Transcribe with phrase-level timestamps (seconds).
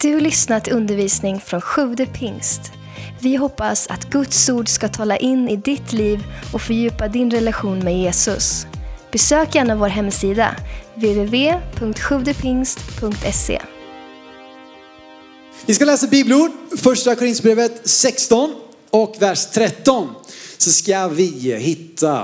[0.00, 2.60] Du har lyssnat till undervisning från Sjude pingst.
[3.20, 7.78] Vi hoppas att Guds ord ska tala in i ditt liv och fördjupa din relation
[7.78, 8.66] med Jesus.
[9.12, 10.56] Besök gärna vår hemsida,
[10.94, 13.62] www.sjuvdepingst.se.
[15.66, 18.54] Vi ska läsa bibelord, första Korinthierbrevet 16
[18.90, 20.08] och vers 13.
[20.58, 22.18] Så ska vi hitta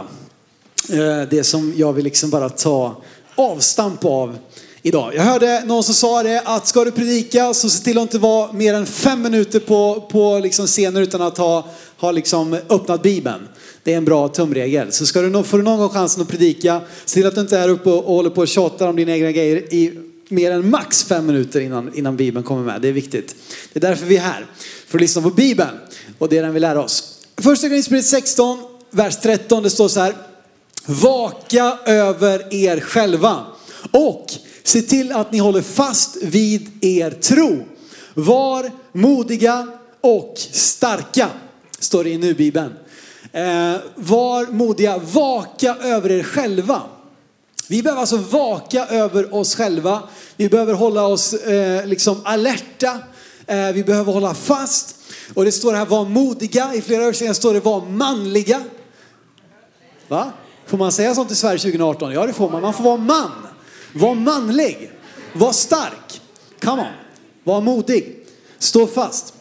[0.91, 3.03] eh, det som jag vill liksom bara ta
[3.35, 4.39] avstamp av
[4.83, 5.15] idag.
[5.15, 8.19] Jag hörde någon som sa det att ska du predika så se till att inte
[8.19, 11.67] vara mer än fem minuter på, på liksom scenen utan att ha,
[11.99, 13.49] ha liksom öppnat bibeln.
[13.83, 14.93] Det är en bra tumregel.
[14.93, 17.59] Så ska du, får du någon gång chansen att predika, se till att du inte
[17.59, 20.71] är uppe och, och håller på och tjatar om dina egna grejer i mer än
[20.71, 22.81] max fem minuter innan, innan bibeln kommer med.
[22.83, 23.37] Det är viktigt.
[23.73, 24.47] Det är därför vi är här.
[24.87, 25.79] För att lyssna på bibeln.
[26.19, 27.19] Och det är den vi lär oss.
[27.37, 28.59] Första Korinthierbrevet 16,
[28.91, 29.63] vers 13.
[29.63, 30.15] Det står så här.
[30.87, 33.47] Vaka över er själva
[33.91, 34.27] och
[34.63, 37.67] se till att ni håller fast vid er tro.
[38.15, 39.69] Var modiga
[40.01, 41.29] och starka,
[41.79, 42.73] står det i nu-bibeln.
[43.33, 46.83] Eh, var modiga, vaka över er själva.
[47.69, 50.03] Vi behöver alltså vaka över oss själva.
[50.37, 52.99] Vi behöver hålla oss eh, liksom alerta.
[53.47, 54.97] Eh, vi behöver hålla fast.
[55.35, 56.75] Och det står här var modiga.
[56.75, 58.63] I flera översättningar står det var manliga.
[60.09, 60.33] Va?
[60.67, 62.13] Får man säga sånt i Sverige 2018?
[62.13, 62.63] Ja det får man.
[62.63, 63.31] Man får vara man.
[63.95, 64.91] Var manlig.
[65.33, 66.21] Var stark.
[66.63, 66.89] Come on.
[67.45, 68.17] Var modig.
[68.59, 69.35] Stå fast.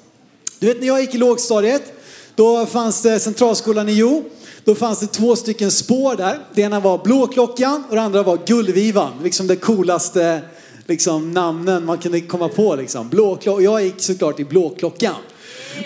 [0.59, 1.93] Du vet när jag gick i lågstadiet,
[2.35, 4.23] då fanns det Centralskolan i Jo.
[4.63, 6.39] Då fanns det två stycken spår där.
[6.53, 9.11] Det ena var Blåklockan och det andra var Gullvivan.
[9.23, 10.41] Liksom det coolaste
[10.85, 12.75] liksom, namnen man kunde komma på.
[12.75, 13.09] Liksom.
[13.09, 15.15] Blåklock- jag gick såklart i Blåklockan.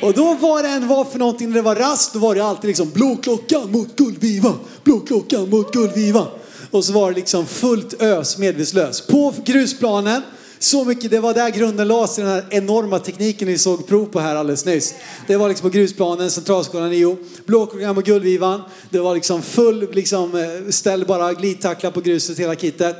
[0.02, 2.46] Och då var det en vad för någonting när det var rast, då var det
[2.46, 6.28] alltid liksom Blåklockan mot Gullvivan, Blåklockan mot Gullvivan.
[6.76, 9.02] Och så var det liksom fullt ös medvetslös.
[9.02, 10.22] På grusplanen,
[10.60, 14.06] så mycket, det var där grunden lades i den här enorma tekniken ni såg prov
[14.06, 14.94] på här alldeles nyss.
[15.28, 17.18] Det var liksom på grusplanen, Centralskolan i Jo,
[17.48, 18.62] och mot Gullvivan.
[18.90, 22.96] Det var liksom full, liksom, eh, ställ bara glidtackla på gruset, hela kittet.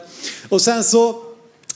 [0.50, 1.10] Och sen så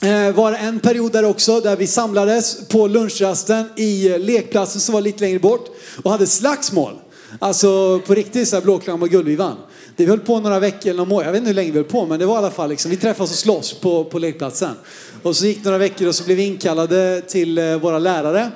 [0.00, 4.80] eh, var det en period där också där vi samlades på lunchrasten i eh, lekplatsen
[4.80, 5.66] som var lite längre bort
[6.02, 6.92] och hade slagsmål.
[7.38, 9.56] Alltså på riktigt så här blåklang och Gullvivan.
[10.00, 11.78] Det vi höll på några veckor eller några år, jag vet inte hur länge vi
[11.78, 14.18] höll på men det var i alla fall liksom, vi träffades och slåss på, på
[14.18, 14.74] lekplatsen.
[15.22, 18.50] Och så gick några veckor och så blev vi inkallade till eh, våra lärare.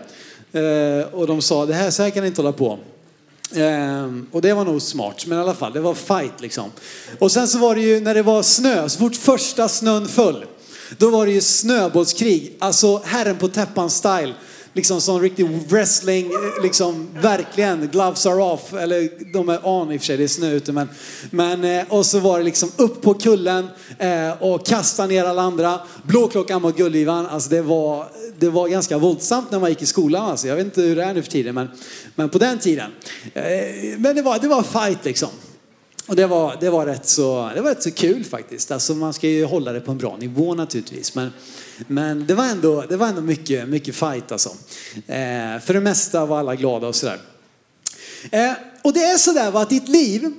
[0.53, 2.79] Eh, och de sa, det här, så här kan ni inte hålla på.
[3.55, 6.71] Ehm, och det var nog smart, men i alla fall, det var fight liksom.
[7.19, 10.45] Och sen så var det ju när det var snö, så fort första snön föll,
[10.99, 12.57] då var det ju snöbollskrig.
[12.59, 14.35] Alltså herren på täppan style.
[14.75, 16.31] Liksom sån riktig wrestling,
[16.63, 20.29] liksom verkligen, gloves are off, eller de är on i och för sig, det är
[20.29, 20.89] snö ute men.
[21.31, 23.69] men eh, och så var det liksom upp på kullen
[23.99, 25.81] eh, och kasta ner alla andra.
[26.03, 28.09] Blåklockan mot Gullivan, alltså det var,
[28.39, 30.49] det var ganska våldsamt när man gick i skolan alltså.
[30.49, 31.69] Jag vet inte hur det är nu för tiden men,
[32.15, 32.91] men på den tiden.
[33.35, 33.43] Eh,
[33.99, 35.29] men det var, det var fight liksom.
[36.07, 38.71] Och det var, det, var rätt så, det var rätt så kul faktiskt.
[38.71, 41.15] Alltså man ska ju hålla det på en bra nivå naturligtvis.
[41.15, 41.33] Men,
[41.87, 44.49] men det var ändå, det var ändå mycket, mycket fight alltså.
[44.95, 47.21] Eh, för det mesta var alla glada och sådär.
[48.31, 50.33] Eh, och det är sådär va, att ditt liv,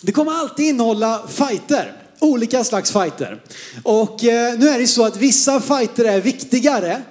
[0.00, 1.96] det kommer alltid innehålla fighter.
[2.18, 3.42] Olika slags fighter.
[3.82, 7.02] Och eh, nu är det så att vissa fighter är viktigare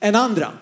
[0.00, 0.52] än andra.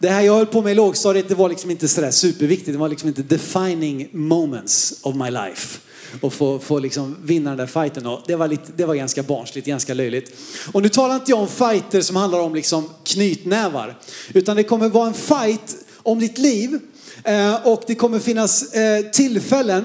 [0.00, 2.72] Det här jag höll på med i lågstadiet, det var liksom inte sådär superviktigt.
[2.72, 5.78] Det var liksom inte defining moments of my life.
[6.20, 8.06] Och få, få liksom vinna den där fighten.
[8.06, 10.36] Och det, var lite, det var ganska barnsligt, ganska löjligt.
[10.72, 13.98] Och nu talar inte jag om fighter som handlar om liksom knytnävar.
[14.32, 16.78] Utan det kommer vara en fight om ditt liv.
[17.24, 19.84] Eh, och det kommer finnas eh, tillfällen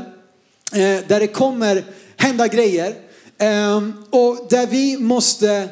[0.71, 1.85] eh, där det kommer
[2.17, 2.95] hända grejer.
[3.37, 3.77] Eh,
[4.09, 5.69] och där vi måste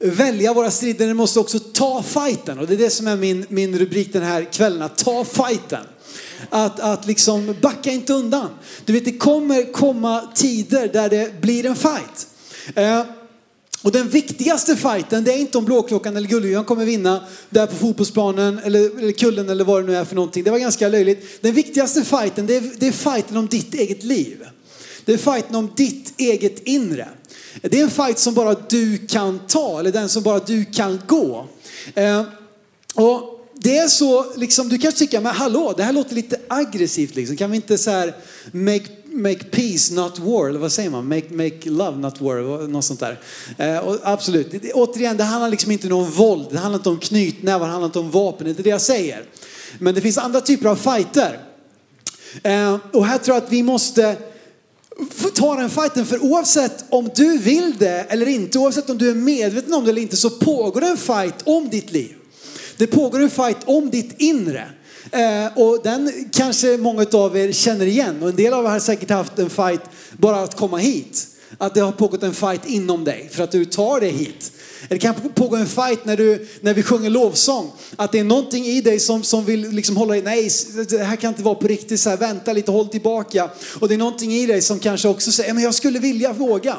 [0.00, 2.58] välja våra strider, men måste också ta fighten.
[2.58, 5.84] Och det är det som är min, min rubrik den här kvällen, att ta fighten.
[6.50, 8.48] Att, att liksom backa inte undan.
[8.84, 12.26] Du vet, det kommer komma tider där det blir en fight.
[12.74, 13.02] Eh,
[13.82, 17.76] och den viktigaste fighten, det är inte om Blåklockan eller Gullvivan kommer vinna där på
[17.76, 20.44] fotbollsplanen eller, eller kullen eller vad det nu är för någonting.
[20.44, 21.42] Det var ganska löjligt.
[21.42, 24.44] Den viktigaste fighten, det är, det är fighten om ditt eget liv.
[25.04, 27.08] Det är fighten om ditt eget inre.
[27.62, 31.00] Det är en fight som bara du kan ta, eller den som bara du kan
[31.06, 31.48] gå.
[31.94, 32.22] Eh,
[32.94, 37.14] och det är så, liksom, du kanske tycker, men hallå, det här låter lite aggressivt
[37.14, 37.36] liksom.
[37.36, 38.16] Kan vi inte så här
[38.52, 41.08] make, make peace not war, eller vad säger man?
[41.08, 43.20] Make, make love not war, något sånt där.
[43.58, 46.98] Eh, och absolut, det, återigen, det handlar liksom inte om våld, det handlar inte om
[46.98, 49.24] knytnävar, det handlar inte om vapen, det är inte det jag säger.
[49.78, 51.40] Men det finns andra typer av fighter.
[52.42, 54.16] Eh, och här tror jag att vi måste
[55.34, 56.06] ta den fighten.
[56.06, 59.90] För oavsett om du vill det eller inte, oavsett om du är medveten om det
[59.90, 62.14] eller inte, så pågår det en fight om ditt liv.
[62.76, 64.70] Det pågår en fight om ditt inre.
[65.12, 68.78] Eh, och den kanske många av er känner igen och en del av er har
[68.78, 69.80] säkert haft en fight
[70.16, 71.26] bara att komma hit.
[71.58, 74.52] Att det har pågått en fight inom dig för att du tar dig hit.
[74.88, 77.72] Det kan pågå en fight när, du, när vi sjunger lovsång.
[77.96, 80.50] Att det är någonting i dig som, som vill liksom hålla dig, nej
[80.88, 83.50] det här kan inte vara på riktigt, så här, vänta lite, håll tillbaka.
[83.80, 86.76] Och det är någonting i dig som kanske också säger, men jag skulle vilja våga.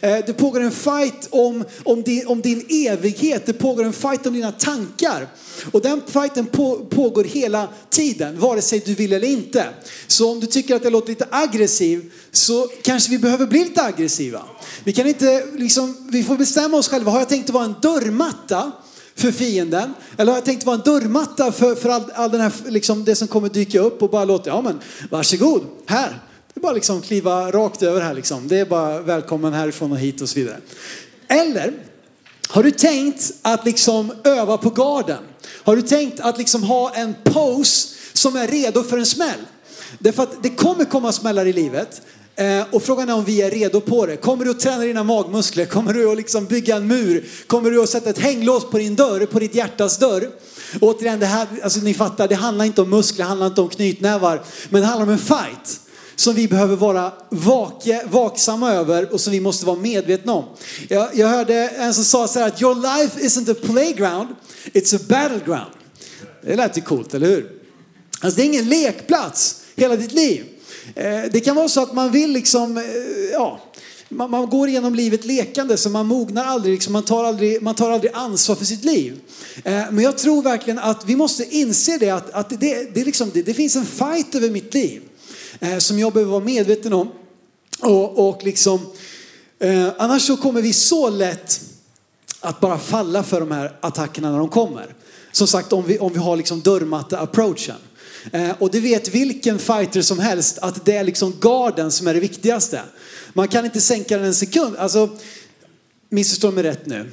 [0.00, 4.26] Eh, det pågår en fight om, om, din, om din evighet, det pågår en fight
[4.26, 5.28] om dina tankar.
[5.72, 9.66] Och den fighten på, pågår hela tiden, vare sig du vill eller inte.
[10.06, 13.82] Så om du tycker att jag låter lite aggressiv så kanske vi behöver bli lite
[13.82, 14.42] aggressiva.
[14.84, 17.10] Vi kan inte, liksom, vi får bestämma oss själva.
[17.10, 18.72] Har jag tänkt att vara en dörrmatta
[19.14, 19.94] för fienden?
[20.16, 23.16] Eller har jag tänkt vara en dörrmatta för, för all, all den här, liksom, det
[23.16, 26.18] som kommer dyka upp och bara låta, ja men varsågod, här.
[26.54, 28.48] Det är bara liksom kliva rakt över här liksom.
[28.48, 30.60] Det är bara välkommen härifrån och hit och så vidare.
[31.28, 31.72] Eller
[32.48, 35.22] har du tänkt att liksom öva på garden?
[35.62, 39.40] Har du tänkt att liksom ha en pose som är redo för en smäll?
[39.98, 42.02] Därför att det kommer komma smällar i livet.
[42.40, 44.16] Eh, och frågan är om vi är redo på det.
[44.16, 45.66] Kommer du att träna dina magmuskler?
[45.66, 47.28] Kommer du att liksom bygga en mur?
[47.46, 50.30] Kommer du att sätta ett hänglås på din dörr, på ditt hjärtas dörr?
[50.80, 53.68] Återigen, det här, alltså ni fattar, det handlar inte om muskler, det handlar inte om
[53.68, 54.42] knytnävar.
[54.68, 55.80] Men det handlar om en fight
[56.16, 60.44] som vi behöver vara vake, vaksamma över och som vi måste vara medvetna om.
[60.88, 64.28] Jag, jag hörde en som sa så här att your life isn't a playground,
[64.72, 65.70] it's a battleground.
[66.42, 67.50] Det lät ju coolt, eller hur?
[68.20, 70.44] Alltså det är ingen lekplats, hela ditt liv.
[70.94, 72.84] Eh, det kan vara så att man vill liksom, eh,
[73.32, 73.60] ja,
[74.08, 77.74] man, man, går igenom livet lekande så man mognar aldrig, liksom, man, tar aldrig, man
[77.74, 79.20] tar aldrig ansvar för sitt liv.
[79.64, 83.30] Eh, men jag tror verkligen att vi måste inse det att, att det, det, liksom,
[83.34, 85.02] det, det finns en fight över mitt liv
[85.60, 87.08] eh, som jag behöver vara medveten om.
[87.80, 88.80] Och, och liksom,
[89.96, 91.60] annars så kommer vi så lätt
[92.40, 94.94] att bara falla för de här attackerna när de kommer.
[95.32, 97.76] Som sagt om vi, om vi har liksom dörrmatte-approachen.
[98.32, 102.14] Eh, och det vet vilken fighter som helst att det är liksom garden som är
[102.14, 102.82] det viktigaste.
[103.32, 104.76] Man kan inte sänka den en sekund.
[104.76, 105.18] Alltså,
[106.08, 107.10] missförstå mig rätt nu.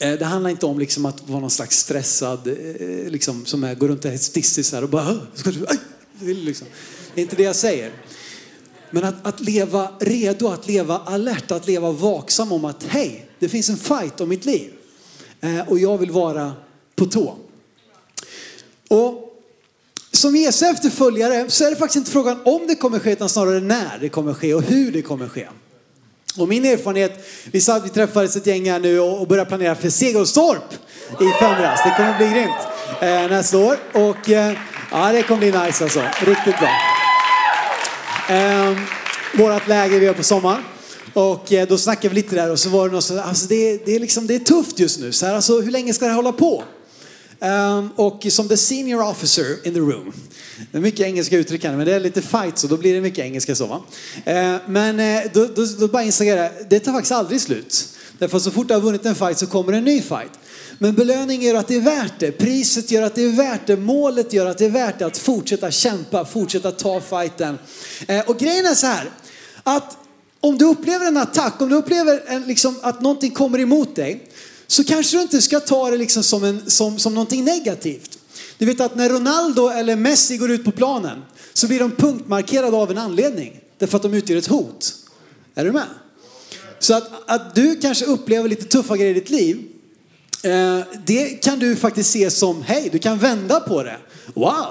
[0.00, 3.74] Eh, det handlar inte om liksom att vara någon slags stressad, eh, liksom, som är,
[3.74, 6.66] går runt och är stissis här och bara, ska du, aj, liksom.
[7.14, 7.92] Det är inte det jag säger.
[8.90, 13.48] Men att, att leva redo, att leva alert, att leva vaksam om att hej, det
[13.48, 14.70] finns en fight om mitt liv.
[15.66, 16.52] och jag vill vara
[16.96, 17.36] på tå.
[20.18, 23.60] Som Jesu efterföljare så är det faktiskt inte frågan om det kommer ske utan snarare
[23.60, 25.48] när det kommer ske och hur det kommer ske.
[26.36, 29.90] Och min erfarenhet, vi, satt, vi träffades ett gäng här nu och, började planera för
[29.90, 30.74] Segelstorp
[31.20, 31.80] i Femras.
[31.84, 32.50] Det kommer bli grymt
[33.00, 33.76] eh, nästa år.
[33.92, 34.56] Och eh,
[34.90, 36.02] ja, det kommer bli nice alltså.
[36.26, 36.70] Riktigt bra.
[38.36, 38.78] Eh,
[39.38, 40.62] vårat läger vi har på sommaren.
[41.12, 43.86] Och eh, då snackade vi lite där och så var det något så, alltså det,
[43.86, 45.12] det, är liksom, det är tufft just nu.
[45.12, 46.64] Så här, alltså, hur länge ska det här hålla på?
[47.40, 50.12] Um, och som the senior officer in the room.
[50.72, 53.00] Det är mycket engelska uttryck här, men det är lite fight så då blir det
[53.00, 53.82] mycket engelska så va.
[54.16, 57.88] Uh, men uh, då, då, då bara insåg jag det, det tar faktiskt aldrig slut.
[58.18, 60.30] Därför så fort du har vunnit en fight så kommer en ny fight.
[60.78, 62.32] Men belöningen gör att det är värt det.
[62.32, 63.76] Priset gör att det är värt det.
[63.76, 67.58] Målet gör att det är värt det att fortsätta kämpa, fortsätta ta fighten.
[68.10, 69.10] Uh, och grejen är så här,
[69.62, 69.96] att
[70.40, 74.28] om du upplever en attack, om du upplever en, liksom, att någonting kommer emot dig,
[74.70, 78.18] så kanske du inte ska ta det liksom som, en, som, som någonting negativt.
[78.58, 81.22] Du vet att när Ronaldo eller Messi går ut på planen
[81.52, 83.60] så blir de punktmarkerade av en anledning.
[83.78, 84.94] Därför att de utgör ett hot.
[85.54, 85.86] Är du med?
[86.78, 89.66] Så att, att du kanske upplever lite tuffa grejer i ditt liv,
[90.42, 93.96] eh, det kan du faktiskt se som, hej, du kan vända på det.
[94.34, 94.66] Wow,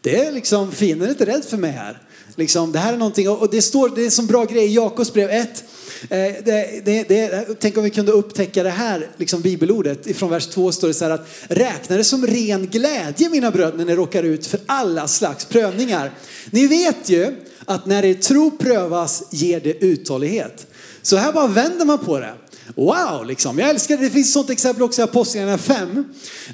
[0.00, 2.02] det är liksom, fienden är inte rädd för mig här.
[2.36, 4.74] Liksom, det här är någonting, och det står, det är en sån bra grej i
[4.74, 5.64] Jakobs brev 1.
[6.10, 10.06] Eh, det, det, det, tänk om vi kunde upptäcka det här liksom bibelordet.
[10.06, 13.78] Ifrån vers 2 står det så här att räkna det som ren glädje mina bröder
[13.78, 16.12] när ni råkar ut för alla slags prövningar.
[16.50, 20.66] Ni vet ju att när er tro prövas ger det uthållighet.
[21.02, 22.34] Så här bara vänder man på det.
[22.74, 23.58] Wow, liksom.
[23.58, 24.04] Jag älskar det.
[24.04, 26.04] Det finns ett sånt exempel också i Apostlagärningarna 5.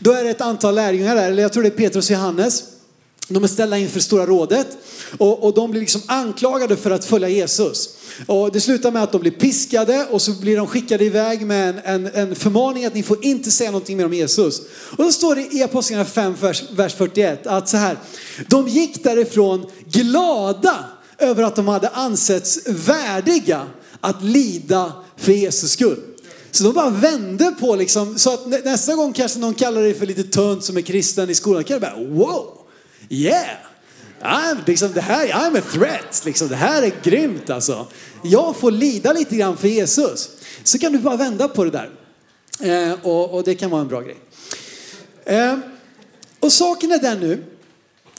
[0.01, 2.65] Då är det ett antal lärjungar där, eller jag tror det är Petrus och Johannes.
[3.29, 4.67] De är ställda inför Stora rådet
[5.19, 7.89] och, och de blir liksom anklagade för att följa Jesus.
[8.27, 11.69] Och det slutar med att de blir piskade och så blir de skickade iväg med
[11.69, 14.61] en, en, en förmaning att ni får inte säga någonting mer om Jesus.
[14.71, 17.99] Och då står det i Apostlagärningarna 5, vers, vers 41 att så här,
[18.49, 20.85] de gick därifrån glada
[21.19, 23.67] över att de hade ansetts värdiga
[24.01, 26.01] att lida för Jesus skull.
[26.51, 30.07] Så de bara vände på liksom, så att nästa gång kanske någon kallar dig för
[30.07, 32.58] lite tönt som är kristen i skolan, kan du bara wow,
[33.09, 33.57] yeah!
[34.23, 37.87] I'm, liksom, det här, I'm a threat, liksom, det här är grymt alltså.
[38.23, 40.31] Jag får lida lite grann för Jesus.
[40.63, 41.91] Så kan du bara vända på det där.
[42.61, 44.17] Eh, och, och, det kan vara en bra grej.
[45.25, 45.59] Eh,
[46.41, 47.45] och saken är den nu.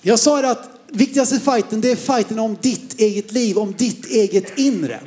[0.01, 4.05] Jag sa det att viktigaste fighten det är fighten om ditt eget liv, om ditt
[4.05, 4.99] eget inre.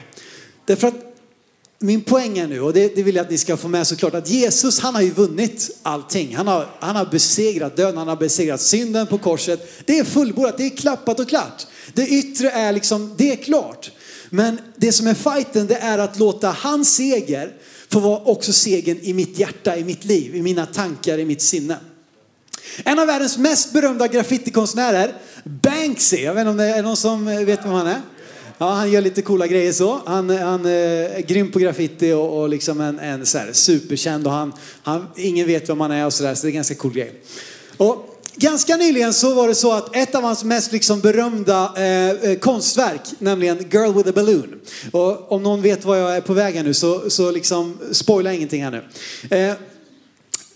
[0.65, 1.12] Därför att
[1.83, 4.15] min poäng är nu, och det, det, vill jag att ni ska få med såklart,
[4.15, 6.37] att Jesus han har ju vunnit allting.
[6.37, 9.87] Han har, han har besegrat döden, han har besegrat synden på korset.
[9.87, 11.67] Det är fullbordat, det är klappat och klart.
[11.95, 13.91] Det yttre är liksom, det är klart.
[14.31, 17.53] Men det som är fighten det är att låta hans seger
[17.89, 21.43] få vara också segern i mitt hjärta, i mitt liv, i mina tankar, i mitt
[21.43, 21.77] sinne.
[22.85, 27.27] En av världens mest berömda graffitikonstnärer, Banksy, jag vet inte om det är någon som
[27.27, 28.01] vet vem han är?
[28.59, 30.01] Ja, han gör lite coola grejer så.
[30.07, 34.27] Han, han eh, är grym på graffiti och, och liksom en, en så här, superkänd
[34.27, 36.75] och han, han, ingen vet vem han är och sådär så det är en ganska
[36.75, 37.13] cool grej.
[37.77, 42.11] Och Ganska nyligen så var det så att ett av hans mest liksom berömda eh,
[42.11, 44.61] eh, konstverk, nämligen Girl with a Balloon.
[44.91, 48.33] Och om någon vet var jag är på väg här nu så, så liksom spoila
[48.33, 48.85] ingenting här nu.
[49.37, 49.55] Eh,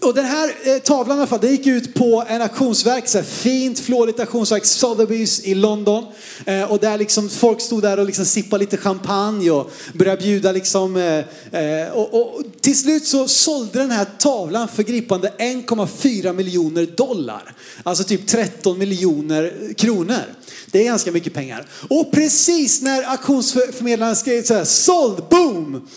[0.06, 3.18] och den här eh, tavlan i alla fall, det gick ut på en auktionsverk, så
[3.18, 6.04] här fint flådigt auktionsverk, Sotheby's i London.
[6.44, 10.52] Eh, och där liksom folk stod där och liksom sippade lite champagne och började bjuda
[10.52, 10.96] liksom.
[10.96, 16.86] Eh, eh och, och, till slut så sålde den här tavlan för gripande 1,4 miljoner
[16.86, 17.54] dollar.
[17.82, 20.22] Alltså typ 13 miljoner kronor.
[20.70, 21.66] Det är ganska mycket pengar.
[21.88, 25.88] Och precis när auktionsförmedlaren skrev så här, såld, boom!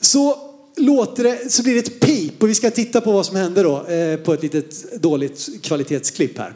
[0.00, 0.47] Så
[0.78, 3.64] låter det, så blir det ett pip och vi ska titta på vad som händer
[3.64, 6.52] då eh, på ett litet dåligt kvalitetsklipp här.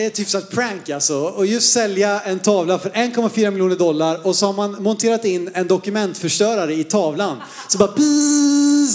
[0.00, 1.18] Det är ett hyfsat prank alltså.
[1.18, 5.50] Och just sälja en tavla för 1,4 miljoner dollar och så har man monterat in
[5.54, 7.36] en dokumentförstörare i tavlan.
[7.68, 7.90] Så bara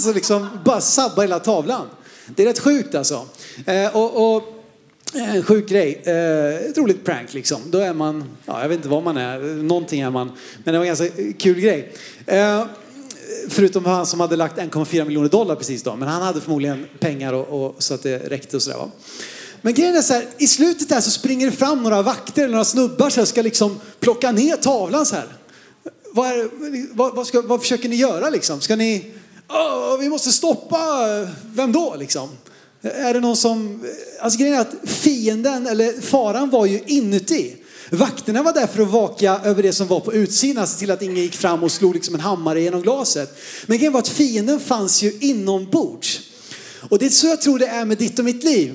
[0.02, 1.86] så liksom bara sabbar hela tavlan.
[2.26, 3.26] Det är rätt sjukt alltså.
[3.66, 4.42] Eh, och, och
[5.14, 6.02] en sjuk grej.
[6.04, 7.60] Eh, ett roligt prank liksom.
[7.66, 10.32] Då är man, ja, jag vet inte vad man är, någonting är man.
[10.64, 11.08] Men det var en ganska
[11.38, 11.92] kul grej.
[12.26, 12.64] Eh,
[13.48, 15.96] förutom han som hade lagt 1,4 miljoner dollar precis då.
[15.96, 18.90] Men han hade förmodligen pengar och, och så att det räckte och sådär va.
[19.62, 22.64] Men grejen är så här, i slutet där så springer det fram några vakter några
[22.64, 25.28] snubbar som ska liksom plocka ner tavlan så här.
[26.12, 26.48] Vad, är,
[26.96, 28.60] vad, vad, ska, vad försöker ni göra liksom?
[28.60, 29.12] Ska ni,
[29.48, 30.78] oh, vi måste stoppa,
[31.54, 32.28] vem då liksom?
[32.82, 33.84] Är det någon som,
[34.20, 37.56] alltså grejen är att fienden eller faran var ju inuti.
[37.90, 41.02] Vakterna var där för att vaka över det som var på utsidan, se till att
[41.02, 43.38] ingen gick fram och slog liksom en hammare genom glaset.
[43.66, 46.20] Men grejen var att fienden fanns ju inombords.
[46.90, 48.74] Och det är så jag tror det är med ditt och mitt liv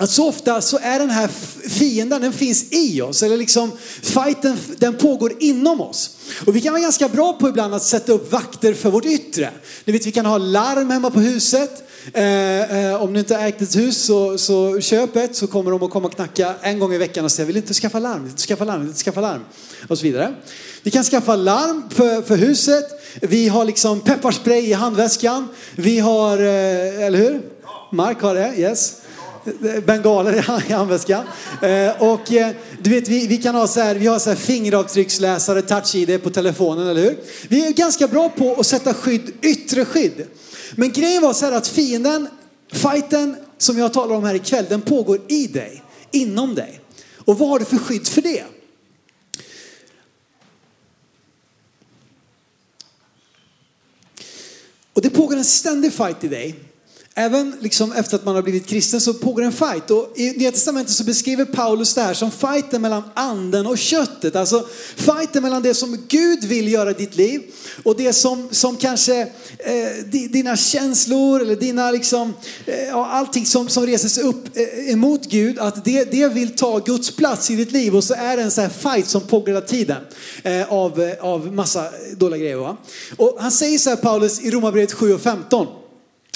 [0.00, 1.28] att så ofta så är den här
[1.68, 3.22] fienden, den finns i oss.
[3.22, 6.16] Eller liksom fighten, den pågår inom oss.
[6.46, 9.50] Och vi kan vara ganska bra på ibland att sätta upp vakter för vårt yttre.
[9.84, 11.84] Ni vet, vi kan ha larm hemma på huset.
[12.14, 15.70] Eh, eh, om du inte har ägt ett hus så, så köp ett så kommer
[15.70, 18.22] de att komma och knacka en gång i veckan och säga vill inte skaffa larm,
[18.22, 19.44] vill inte skaffa larm, vill inte skaffa larm.
[19.88, 20.34] Och så vidare.
[20.82, 22.84] Vi kan skaffa larm för, för huset.
[23.20, 25.48] Vi har liksom pepparspray i handväskan.
[25.76, 27.40] Vi har, eh, eller hur?
[27.92, 28.94] Mark har det, yes
[29.86, 30.32] bengaler
[30.68, 31.24] i handväskan.
[31.62, 32.50] Eh, och eh,
[32.82, 36.30] du vet, vi, vi kan ha så här, vi har så här fingeravtrycksläsare, touch-id på
[36.30, 37.16] telefonen, eller hur?
[37.48, 40.26] Vi är ganska bra på att sätta skydd, yttre skydd.
[40.74, 42.28] Men grejen var så här att fienden,
[42.72, 46.80] fighten som jag talar om här ikväll, den pågår i dig, inom dig.
[47.16, 48.44] Och vad har du för skydd för det?
[54.92, 56.67] Och det pågår en ständig fight i dig
[57.20, 59.90] Även liksom efter att man har blivit kristen så pågår en fight.
[59.90, 64.36] Och I Nya Testamentet så beskriver Paulus det här som fighten mellan anden och köttet.
[64.36, 67.42] Alltså fighten mellan det som Gud vill göra i ditt liv
[67.82, 69.20] och det som, som kanske
[69.58, 72.34] eh, dina känslor eller dina liksom,
[72.66, 75.58] eh, allting som, som reser sig upp eh, emot Gud.
[75.58, 78.50] Att det, det vill ta Guds plats i ditt liv och så är det en
[78.50, 80.02] sån här fight som pågår hela tiden.
[80.42, 82.56] Eh, av, eh, av massa dåliga grejer.
[82.56, 82.76] Va?
[83.16, 85.66] Och han säger så här Paulus i Romarbrevet 7 och 15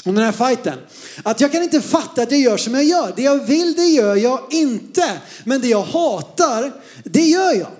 [0.05, 0.79] om den här fighten.
[1.23, 3.13] Att jag kan inte fatta att jag gör som jag gör.
[3.15, 5.21] Det jag vill det gör jag inte.
[5.43, 6.71] Men det jag hatar,
[7.03, 7.71] det gör jag.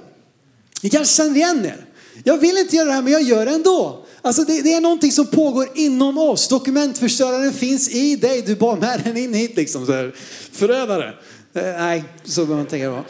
[0.82, 1.86] Ni kanske känner igen er.
[2.24, 4.06] Jag vill inte göra det här men jag gör det ändå.
[4.22, 6.48] Alltså det, det är någonting som pågår inom oss.
[6.48, 8.42] Dokumentförstöraren finns i dig.
[8.42, 9.86] Du bar med den in hit liksom.
[9.86, 10.16] Så här.
[10.52, 11.14] Förrädare.
[11.54, 13.04] Eh, nej, så behöver man tänka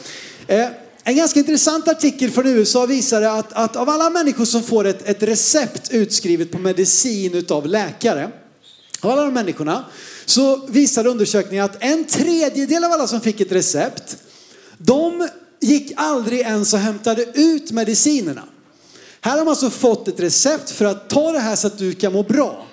[0.47, 0.69] det eh,
[1.03, 5.09] en ganska intressant artikel från USA visade att, att av alla människor som får ett,
[5.09, 8.31] ett recept utskrivet på medicin utav läkare
[9.05, 9.85] av alla de människorna
[10.25, 14.17] så visade undersökningen att en tredjedel av alla som fick ett recept,
[14.77, 15.27] de
[15.59, 18.43] gick aldrig ens och hämtade ut medicinerna.
[19.21, 21.93] Här har man alltså fått ett recept för att ta det här så att du
[21.93, 22.65] kan må bra.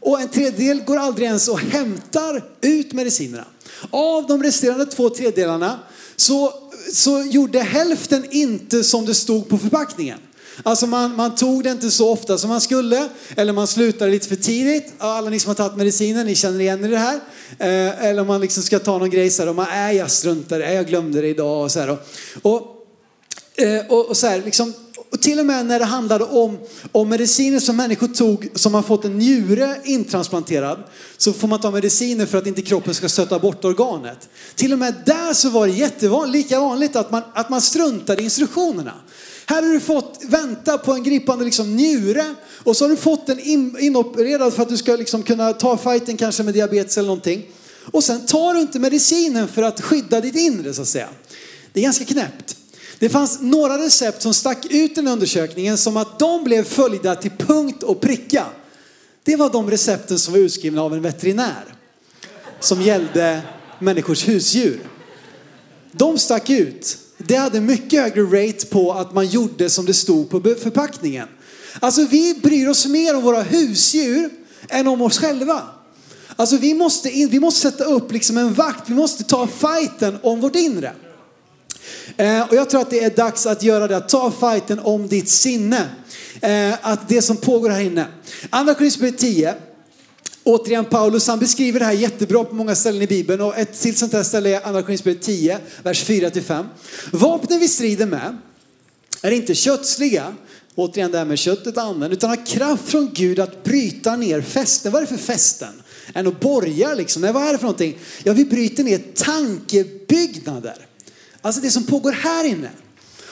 [0.00, 3.44] Och en tredjedel går aldrig ens och hämtar ut medicinerna.
[3.90, 5.78] Av de resterande två tredjedelarna
[6.16, 6.52] så,
[6.92, 10.18] så gjorde hälften inte som det stod på förpackningen.
[10.62, 14.28] Alltså man, man tog det inte så ofta som man skulle, eller man slutade lite
[14.28, 14.92] för tidigt.
[14.98, 17.20] Alla ni som har tagit medicinen, ni känner igen er i det här.
[17.58, 20.64] Eh, eller man liksom ska ta någon grej så här, och man, är jag struntade,
[20.64, 21.98] är jag glömde det idag och så här.
[22.42, 22.62] Och,
[23.56, 24.74] eh, och, och så här, liksom,
[25.10, 26.58] och till och med när det handlade om,
[26.92, 30.78] om mediciner som människor tog som har fått en njure intransplanterad
[31.16, 34.28] så får man ta mediciner för att inte kroppen ska stöta bort organet.
[34.54, 38.22] Till och med där så var det jättevanligt, lika vanligt att man, att man struntade
[38.22, 38.94] i instruktionerna.
[39.48, 42.34] Här har du fått vänta på en gripande liksom njure
[42.64, 45.76] och så har du fått den in, inopererad för att du ska liksom kunna ta
[45.76, 47.46] fighten kanske med diabetes eller någonting.
[47.92, 51.08] Och sen tar du inte medicinen för att skydda ditt inre så att säga.
[51.72, 52.56] Det är ganska knäppt.
[52.98, 57.14] Det fanns några recept som stack ut i den undersökningen som att de blev följda
[57.14, 58.46] till punkt och pricka.
[59.24, 61.74] Det var de recepten som var utskrivna av en veterinär
[62.60, 63.40] som gällde
[63.78, 64.80] människors husdjur.
[65.92, 66.98] De stack ut.
[67.18, 71.28] Det hade mycket högre rate på att man gjorde som det stod på förpackningen.
[71.80, 74.30] Alltså vi bryr oss mer om våra husdjur
[74.68, 75.62] än om oss själva.
[76.36, 80.18] Alltså vi måste, in, vi måste sätta upp liksom en vakt, vi måste ta fighten
[80.22, 80.92] om vårt inre.
[82.16, 85.08] Eh, och jag tror att det är dags att göra det, att ta fighten om
[85.08, 85.88] ditt sinne.
[86.40, 88.06] Eh, att det som pågår här inne.
[88.50, 89.54] Andra Korinthierbrevet 10.
[90.46, 93.96] Återigen Paulus, han beskriver det här jättebra på många ställen i Bibeln och ett till
[93.96, 96.66] sånt här ställe är Andra Korinthierbrevet 10, vers 4-5.
[97.12, 98.36] Vapnen vi strider med
[99.22, 100.34] är inte kötsliga,
[100.74, 104.92] återigen det här med köttet anden, utan har kraft från Gud att bryta ner fästen.
[104.92, 105.82] Vad är det för fästen?
[106.14, 107.22] Än att borgar liksom?
[107.22, 107.98] Nej, vad är det för någonting?
[108.24, 110.86] Ja, vi bryter ner tankebyggnader.
[111.40, 112.70] Alltså det som pågår här inne.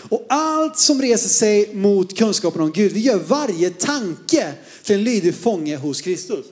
[0.08, 4.52] Och allt som reser sig mot kunskapen om Gud, vi gör varje tanke
[4.82, 6.46] till en lydig fånge hos Kristus.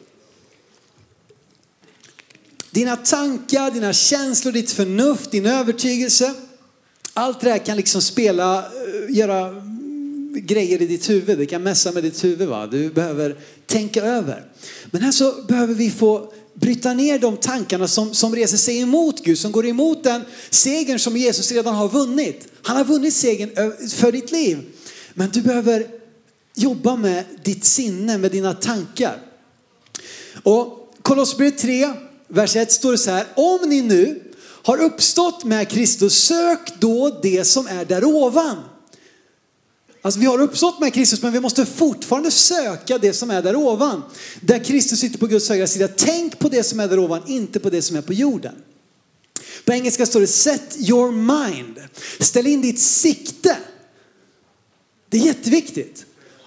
[2.73, 6.35] Dina tankar, dina känslor, ditt förnuft, din övertygelse.
[7.15, 11.39] Allt det här kan liksom spela, eh, göra mm, grejer i ditt huvud.
[11.39, 12.49] Det kan mässa med ditt huvud.
[12.49, 12.67] Va?
[12.67, 14.45] Du behöver tänka över.
[14.91, 19.25] Men här så behöver vi få bryta ner de tankarna som, som reser sig emot
[19.25, 22.49] Gud, som går emot den segern som Jesus redan har vunnit.
[22.63, 23.51] Han har vunnit segern
[23.89, 24.59] för ditt liv.
[25.15, 25.87] Men du behöver
[26.55, 29.19] jobba med ditt sinne, med dina tankar.
[30.43, 31.91] Och Kolosserbrevet 3,
[32.33, 33.27] vers 1 står det så här.
[33.35, 34.23] Om ni nu
[34.63, 38.57] har uppstått med Kristus, sök då det som är där ovan
[40.05, 43.57] Alltså vi har uppstått med Kristus men vi måste fortfarande söka det som är där
[43.57, 44.03] ovan.
[44.41, 45.89] Där Kristus sitter på Guds högra sida.
[45.89, 48.55] Tänk på det som är där ovan, inte på det som är på jorden.
[49.65, 51.81] På engelska står det set your mind.
[52.21, 53.57] Ställ in ditt sikte.
[55.09, 56.05] Det är jätteviktigt.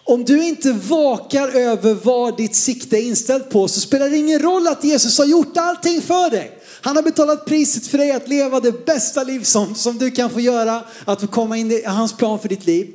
[0.07, 4.39] Om du inte vakar över vad ditt sikte är inställt på så spelar det ingen
[4.39, 6.59] roll att Jesus har gjort allting för dig.
[6.81, 10.29] Han har betalat priset för dig att leva det bästa liv som, som du kan
[10.29, 12.91] få göra, att få komma in i hans plan för ditt liv.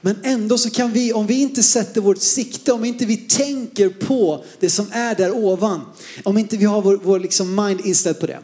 [0.00, 3.88] Men ändå så kan vi, om vi inte sätter vårt sikte, om inte vi tänker
[3.88, 5.80] på det som är där ovan,
[6.24, 8.38] om inte vi har vår, vår liksom mind inställd på det.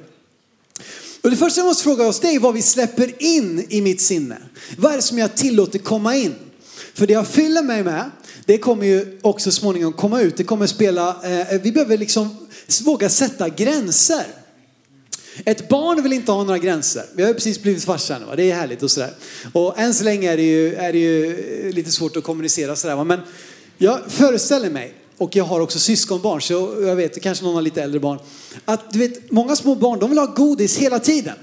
[1.22, 4.00] Och det första vi måste fråga oss det är vad vi släpper in i mitt
[4.00, 4.36] sinne.
[4.78, 6.34] Vad är det som jag tillåter komma in?
[6.94, 8.10] För det jag fyller mig med,
[8.44, 10.36] det kommer ju också småningom komma ut.
[10.36, 12.36] Det kommer spela, eh, vi behöver liksom
[12.84, 14.24] våga sätta gränser.
[15.44, 17.04] Ett barn vill inte ha några gränser.
[17.14, 19.10] Vi har ju precis blivit farsa nu, det är härligt och sådär.
[19.52, 22.76] Och än så länge är det ju, är det ju eh, lite svårt att kommunicera
[22.76, 23.04] sådär.
[23.04, 23.20] Men
[23.78, 27.82] jag föreställer mig, och jag har också syskonbarn, så jag vet, kanske någon har lite
[27.82, 28.18] äldre barn,
[28.64, 31.34] att du vet, många små barn, de vill ha godis hela tiden.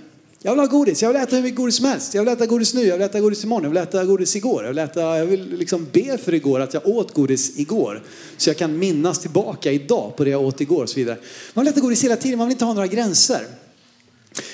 [0.42, 2.14] Jag vill ha godis, jag vill äta hur mycket godis som helst.
[2.14, 4.64] Jag vill äta godis nu, jag vill äta godis imorgon, jag vill äta godis igår.
[4.64, 8.04] Jag vill, äta, jag vill liksom be för igår att jag åt godis igår.
[8.38, 11.18] Så jag kan minnas tillbaka idag på det jag åt igår och så vidare.
[11.54, 13.42] Man vill äta godis hela tiden, man vill inte ha några gränser.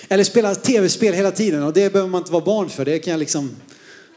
[0.07, 2.85] Eller spela tv-spel hela tiden och det behöver man inte vara barn för.
[2.85, 3.51] Det kan jag liksom,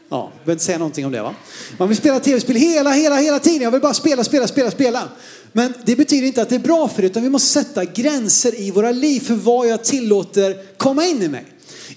[0.09, 1.35] ja, behöver inte säga någonting om det va.
[1.77, 3.61] Man vill spela tv-spel hela, hela, hela tiden.
[3.61, 5.09] Jag vill bara spela, spela, spela, spela.
[5.51, 8.59] Men det betyder inte att det är bra för det, utan vi måste sätta gränser
[8.59, 11.45] i våra liv för vad jag tillåter komma in i mig.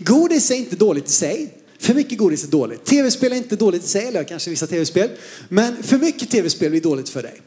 [0.05, 1.55] Godis är inte dåligt i sig.
[1.79, 2.85] För mycket godis är dåligt.
[2.85, 5.11] Tv-spel är inte dåligt i sig, eller kanske vissa tv-spel.
[5.49, 7.41] Men för mycket tv-spel blir dåligt för dig.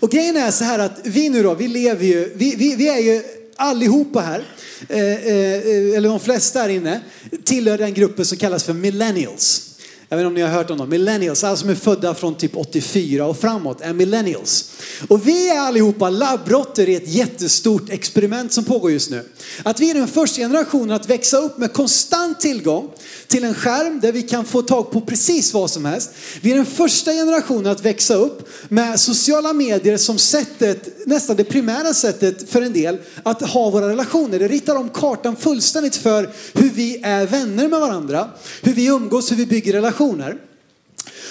[0.00, 2.88] Och grejen är så här att vi nu då, vi lever ju, vi, vi, vi
[2.88, 3.22] är ju
[3.56, 4.44] allihopa här
[4.88, 7.00] Eh, eh, eh eller de flesta här inne,
[7.44, 9.65] tillhör den gruppen som kallas för millennials.
[10.08, 10.88] Jag vet inte om ni har hört om dem.
[10.88, 14.70] Millennials, alla som är födda från typ 84 och framåt är millennials.
[15.08, 19.28] Och vi är allihopa labbrotter i ett jättestort experiment som pågår just nu.
[19.62, 22.90] Att vi är den första generationen att växa upp med konstant tillgång
[23.26, 26.10] till en skärm där vi kan få tag på precis vad som helst.
[26.40, 31.44] Vi är den första generationen att växa upp med sociala medier som sättet, nästan det
[31.44, 34.38] primära sättet för en del att ha våra relationer.
[34.38, 38.28] Det ritar om kartan fullständigt för hur vi är vänner med varandra,
[38.62, 39.95] hur vi umgås, hur vi bygger relationer.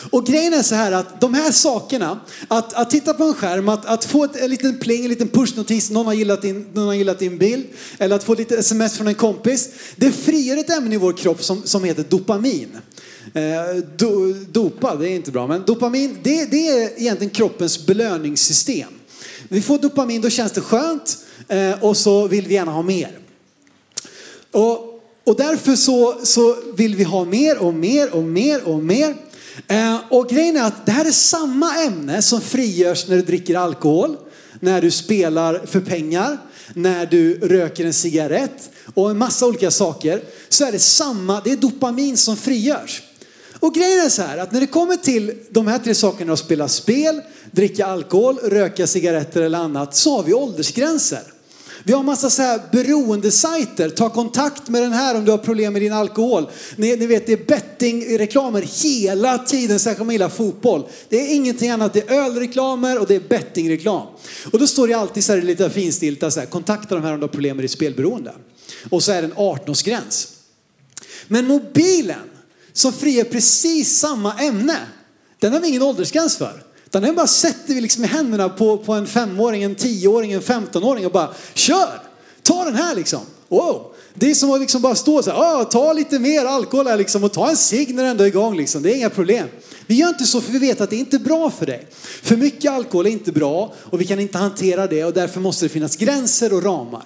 [0.10, 3.70] Och grejen är så här att de här sakerna, att, att titta på en skärm,
[3.70, 6.88] att, att få ett, en liten pling, en liten pushnotis, någon har, gillat din, någon
[6.88, 7.66] har gillat din bild,
[7.98, 9.70] eller att få lite sms från en kompis.
[9.96, 12.78] Det frigör ett ämne i vår kropp som, som heter dopamin.
[13.34, 18.90] Eh, do, dopa, det är inte bra, men dopamin, det, det är egentligen kroppens belöningssystem.
[19.48, 23.20] Vi får dopamin, då känns det skönt eh, och så vill vi gärna ha mer.
[24.52, 24.95] Och,
[25.26, 29.16] och därför så, så vill vi ha mer och mer och mer och mer.
[29.68, 33.56] Eh, och grejen är att det här är samma ämne som frigörs när du dricker
[33.56, 34.18] alkohol,
[34.60, 36.38] när du spelar för pengar,
[36.74, 40.22] när du röker en cigarett och en massa olika saker.
[40.50, 43.02] Så är det samma, det är dopamin som frigörs.
[43.60, 46.40] Och grejen är så här att när det kommer till de här tre sakerna att
[46.40, 51.35] spela spel, dricka alkohol, röka cigaretter eller annat så har vi åldersgränser.
[51.88, 53.90] Vi har massa så här beroendesajter.
[53.90, 56.50] Ta kontakt med den här om du har problem med din alkohol.
[56.76, 60.88] Ni, ni vet det är bettingreklamer hela tiden, särskilt om man gillar fotboll.
[61.10, 61.94] Det är ingenting annat.
[61.94, 64.08] Det är ölreklamer och det är bettingreklam.
[64.52, 67.20] Och då står det alltid så här lite finstilta så här, kontakta de här om
[67.20, 68.34] du har problem med ditt spelberoende.
[68.90, 70.28] Och så är det en 18-årsgräns.
[71.28, 72.30] Men mobilen
[72.74, 74.78] som frigör precis samma ämne,
[75.40, 76.65] den har vi ingen åldersgräns för.
[76.96, 80.42] Utan den bara sätter vi liksom i händerna på, på en femåring, en tioåring, en
[80.42, 82.02] femtonåring och bara kör!
[82.44, 83.20] Ta den här liksom.
[83.48, 83.94] Wow!
[84.14, 86.98] Det är som att liksom bara stå så här, ah, ta lite mer alkohol här
[86.98, 88.84] liksom och ta en cigg när du ändå är igång liksom.
[88.84, 89.48] Det är inga problem.
[89.88, 91.88] Vi gör inte så för vi vet att det inte är bra för dig.
[92.24, 95.66] För mycket alkohol är inte bra och vi kan inte hantera det och därför måste
[95.66, 97.04] det finnas gränser och ramar.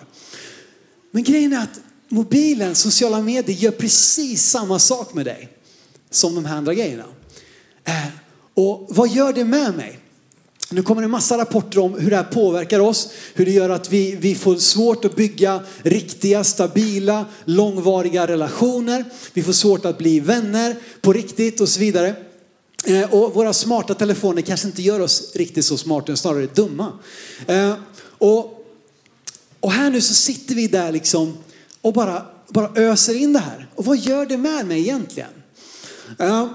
[1.12, 5.50] Men grejen är att mobilen, sociala medier gör precis samma sak med dig
[6.12, 7.06] som de här andra grejerna.
[7.84, 8.29] Eh,
[8.60, 10.00] och vad gör det med mig?
[10.72, 13.70] Nu kommer det en massa rapporter om hur det här påverkar oss, hur det gör
[13.70, 19.06] att vi, vi får svårt att bygga riktiga, stabila, långvariga relationer.
[19.34, 22.16] Vi får svårt att bli vänner på riktigt och så vidare.
[22.86, 26.92] Eh, och våra smarta telefoner kanske inte gör oss riktigt så smarta, snarare dumma.
[27.48, 27.74] Eh,
[28.18, 28.66] och,
[29.60, 31.38] och här nu så sitter vi där liksom
[31.82, 33.68] och bara, bara öser in det här.
[33.76, 35.32] Och vad gör det med mig egentligen?
[36.18, 36.48] Eh,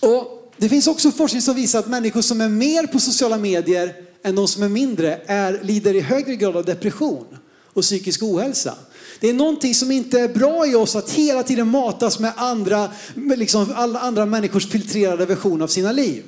[0.00, 3.94] och det finns också forskning som visar att människor som är mer på sociala medier
[4.22, 7.26] än de som är mindre är, lider i högre grad av depression
[7.72, 8.74] och psykisk ohälsa.
[9.20, 12.90] Det är någonting som inte är bra i oss att hela tiden matas med andra,
[13.14, 16.22] med liksom alla andra människors filtrerade version av sina liv.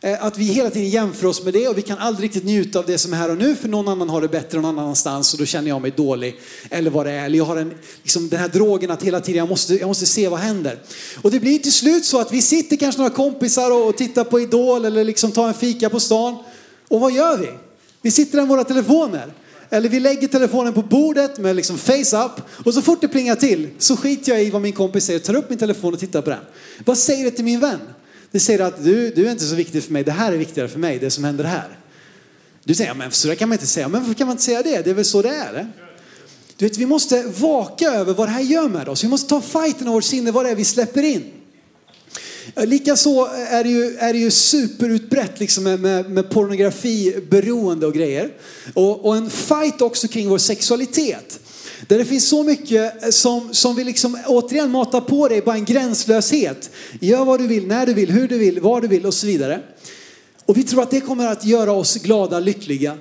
[0.00, 2.78] Eh, att vi hela tiden jämför oss med det och vi kan aldrig riktigt njuta
[2.78, 5.32] av det som är här och nu för någon annan har det bättre någon annanstans
[5.32, 6.40] och då känner jag mig dålig.
[6.70, 7.24] Eller vad det är.
[7.24, 10.06] Eller jag har en, liksom den här drogen att hela tiden jag måste, jag måste
[10.06, 10.78] se vad händer.
[11.22, 14.24] Och det blir till slut så att vi sitter kanske några kompisar och, och tittar
[14.24, 16.36] på Idol eller liksom tar en fika på stan.
[16.88, 17.50] Och vad gör vi?
[18.02, 19.32] Vi sitter där med våra telefoner.
[19.70, 23.34] Eller vi lägger telefonen på bordet med liksom face up och så fort det plingar
[23.34, 26.00] till så skiter jag i vad min kompis säger och tar upp min telefon och
[26.00, 26.38] tittar på den.
[26.84, 27.80] Vad säger det till min vän?
[28.30, 30.68] Det säger att du, du är inte så viktig för mig, det här är viktigare
[30.68, 31.78] för mig, det som händer här.
[32.64, 33.88] Du säger, men så där kan man inte säga.
[33.88, 34.82] Men varför kan man inte säga det?
[34.82, 35.68] Det är väl så det är?
[36.56, 39.04] Du vet, vi måste vaka över vad det här gör med oss.
[39.04, 41.24] Vi måste ta fighten av vårt sinne, vad det är vi släpper in.
[42.54, 47.86] Eh, likaså är det ju, är det ju superutbrett liksom med, med, med pornografi, beroende
[47.86, 48.32] och grejer.
[48.74, 51.40] Och, och en fight också kring vår sexualitet.
[51.88, 55.56] Där det finns så mycket eh, som, som vi liksom återigen matar på dig, bara
[55.56, 56.70] en gränslöshet.
[57.00, 59.26] Gör vad du vill, när du vill, hur du vill, var du vill och så
[59.26, 59.60] vidare.
[60.46, 62.98] Och vi tror att det kommer att göra oss glada, lyckliga.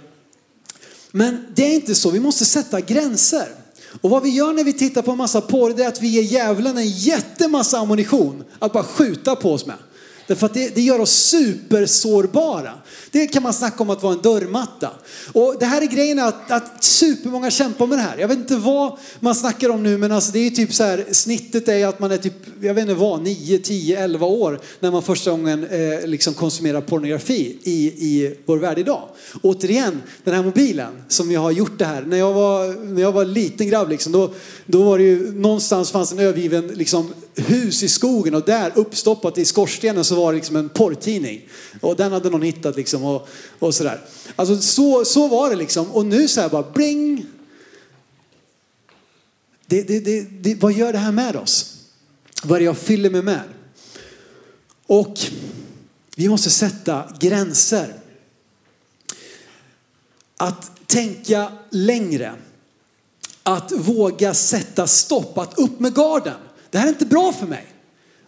[1.11, 3.47] Men det är inte så, vi måste sätta gränser.
[4.01, 6.07] Och vad vi gör när vi tittar på en massa porr, det är att vi
[6.07, 9.77] ger djävulen en jättemassa ammunition att bara skjuta på oss med.
[10.27, 12.73] Därför att det, det gör oss supersårbara.
[13.11, 14.89] Det kan man snacka om att vara en dörrmatta.
[15.33, 18.17] Och det här är grejen att, att supermånga kämpar med det här.
[18.17, 21.05] Jag vet inte vad man snackar om nu men alltså det är typ så här
[21.11, 24.91] snittet är att man är typ, jag vet inte vad, 9, 10, 11 år när
[24.91, 29.03] man första gången eh, liksom konsumerar pornografi i, i vår värld idag.
[29.41, 32.01] Återigen, den här mobilen som jag har gjort det här.
[32.01, 34.31] När jag var, när jag var liten grabb liksom, då,
[34.65, 39.37] då var det ju någonstans fanns en övergiven liksom, hus i skogen och där uppstoppat
[39.37, 41.49] i skorstenen så var det liksom en porrtidning.
[41.81, 43.27] Och den hade någon hittat liksom och,
[43.59, 44.01] och sådär.
[44.35, 45.91] Alltså så, så var det liksom.
[45.91, 47.25] Och nu så här bara bling.
[49.65, 51.73] Det, det, det, det, vad gör det här med oss?
[52.43, 53.43] Vad är det jag fyller mig med?
[54.87, 55.19] Och
[56.15, 57.93] vi måste sätta gränser.
[60.37, 62.35] Att tänka längre.
[63.43, 66.37] Att våga sätta stopp, att upp med garden.
[66.71, 67.65] Det här är inte bra för mig.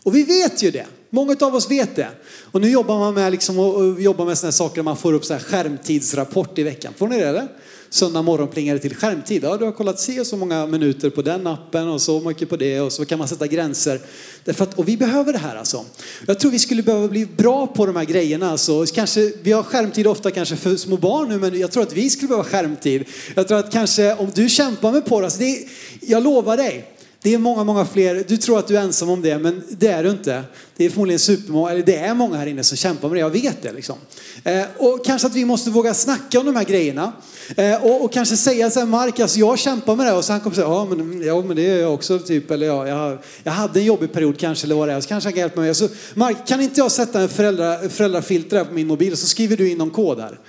[0.03, 0.85] Och vi vet ju det.
[1.09, 2.07] Många av oss vet det.
[2.51, 5.25] Och nu jobbar man med, liksom, och jobbar med sådana saker där man får upp
[5.25, 6.93] så här skärmtidsrapport i veckan.
[6.97, 7.47] Får ni det eller?
[7.91, 9.43] Söndag morgon plingar det till skärmtid.
[9.43, 12.55] Ja, du har kollat se så många minuter på den appen och så mycket på
[12.55, 13.99] det och så kan man sätta gränser.
[14.43, 15.85] Därför att, och vi behöver det här alltså.
[16.27, 18.51] Jag tror vi skulle behöva bli bra på de här grejerna.
[18.51, 18.85] Alltså.
[18.85, 22.09] Kanske, vi har skärmtid ofta kanske för små barn nu men jag tror att vi
[22.09, 23.05] skulle behöva skärmtid.
[23.35, 25.67] Jag tror att kanske om du kämpar med porr, alltså det
[26.01, 28.23] jag lovar dig, det är många, många fler.
[28.27, 30.43] Du tror att du är ensam om det, men det är du inte.
[30.77, 33.19] Det är förmodligen supermånga, eller det är många här inne som kämpar med det.
[33.19, 33.95] Jag vet det liksom.
[34.43, 37.13] Eh, och kanske att vi måste våga snacka om de här grejerna.
[37.57, 40.13] Eh, och, och, kanske säga så här, Mark, alltså jag kämpar med det.
[40.13, 42.51] Och så han kommer säga, ja men, ja men det är jag också typ.
[42.51, 45.01] Eller ja, jag, jag hade en jobbig period kanske, eller vad det är.
[45.01, 45.75] Så kanske han kan hjälpa mig.
[45.75, 49.57] Så, Mark, kan inte jag sätta en föräldra, föräldrafilter på min mobil och så skriver
[49.57, 50.39] du in någon kod här.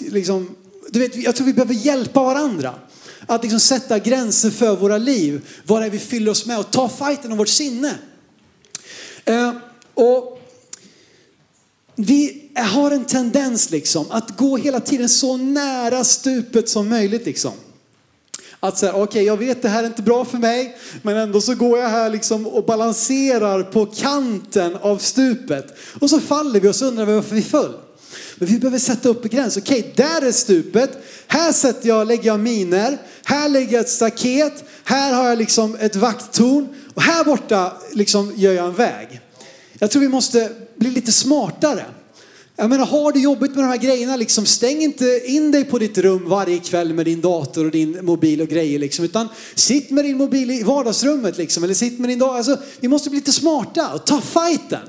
[0.00, 0.56] Liksom,
[0.88, 2.74] du vet, jag tror vi behöver hjälpa varandra.
[3.26, 5.48] Att liksom sätta gränser för våra liv.
[5.66, 7.94] Vad det är vi fyller oss med och ta fighten om vårt sinne.
[9.24, 9.52] Eh,
[9.94, 10.36] och
[11.96, 17.52] vi har en tendens liksom att gå hela tiden så nära stupet som möjligt liksom.
[18.60, 21.40] Att säga, okej okay, jag vet det här är inte bra för mig, men ändå
[21.40, 25.66] så går jag här liksom och balanserar på kanten av stupet.
[26.00, 27.74] Och så faller vi och så undrar vi varför vi föll.
[28.38, 29.56] Men vi behöver sätta upp en gräns.
[29.56, 30.90] Okej, okay, där är stupet.
[31.26, 32.98] Här sätter jag, lägger jag miner.
[33.24, 34.64] Här lägger jag ett staket.
[34.84, 36.68] Här har jag liksom ett vakttorn.
[36.94, 39.20] Och här borta liksom gör jag en väg.
[39.78, 41.84] Jag tror vi måste bli lite smartare.
[42.58, 45.78] Jag menar, har du jobbigt med de här grejerna, liksom, stäng inte in dig på
[45.78, 48.78] ditt rum varje kväll med din dator och din mobil och grejer.
[48.78, 51.38] Liksom, utan sitt med din mobil i vardagsrummet.
[51.38, 52.36] Liksom, eller sitt med din dator.
[52.36, 54.88] Alltså, vi måste bli lite smarta och ta fighten.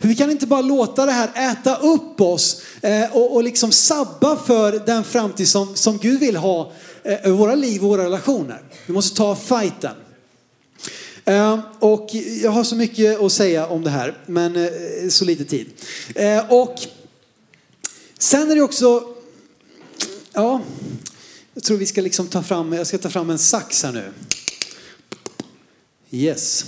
[0.00, 3.72] För vi kan inte bara låta det här äta upp oss eh, och, och liksom
[3.72, 8.04] sabba för den framtid som, som Gud vill ha eh, i våra liv och våra
[8.04, 8.62] relationer.
[8.86, 9.94] Vi måste ta fighten.
[11.24, 12.08] Eh, och
[12.42, 15.66] jag har så mycket att säga om det här, men eh, så lite tid.
[16.14, 16.74] Eh, och
[18.18, 19.14] sen är det också,
[20.32, 20.62] ja,
[21.54, 24.12] jag tror vi ska liksom ta fram, jag ska ta fram en sax här nu.
[26.10, 26.64] Yes.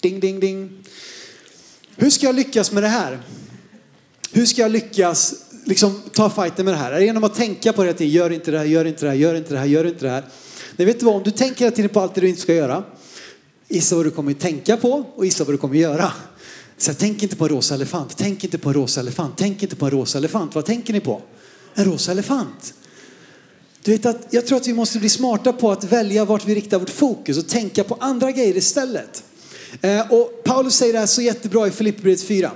[0.00, 0.85] Ding, ding, ding.
[1.96, 3.18] Hur ska jag lyckas med det här?
[4.32, 6.92] Hur ska jag lyckas liksom, ta fighten med det här?
[6.92, 9.08] Är det genom att tänka på det att gör inte det här, gör inte det
[9.08, 10.24] här, gör inte det här, gör inte det här.
[10.76, 11.14] Nej, vet du vad?
[11.14, 12.84] Om du tänker hela tiden på allt det du inte ska göra,
[13.68, 16.12] gissa vad du kommer tänka på och gissa vad du kommer göra.
[16.78, 19.62] Så här, tänk inte på en rosa elefant, tänk inte på en rosa elefant, tänk
[19.62, 20.54] inte på en rosa elefant.
[20.54, 21.22] Vad tänker ni på?
[21.74, 22.74] En rosa elefant.
[23.82, 26.54] Du vet att jag tror att vi måste bli smarta på att välja vart vi
[26.54, 29.24] riktar vårt fokus och tänka på andra grejer istället.
[29.80, 32.50] Eh, och Paulus säger det här så jättebra i Filipperbrevet 4.